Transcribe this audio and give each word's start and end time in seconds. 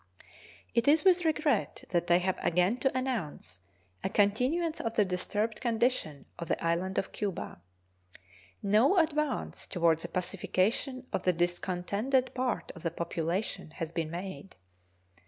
It 0.73 0.87
is 0.87 1.03
with 1.03 1.25
regret 1.25 1.83
that 1.89 2.09
I 2.09 2.17
have 2.17 2.39
again 2.41 2.77
to 2.77 2.97
announce 2.97 3.59
a 4.03 4.09
continuance 4.09 4.81
of 4.81 4.95
the 4.95 5.05
disturbed 5.05 5.61
condition 5.61 6.25
of 6.39 6.47
the 6.47 6.59
island 6.63 6.97
of 6.97 7.11
Cuba. 7.11 7.61
No 8.63 8.97
advance 8.97 9.67
toward 9.67 9.99
the 9.99 10.07
pacification 10.07 11.05
of 11.13 11.21
the 11.21 11.33
discontented 11.33 12.33
part 12.33 12.71
of 12.71 12.81
the 12.81 12.89
population 12.89 13.69
has 13.75 13.91
been 13.91 14.09
made. 14.09 14.55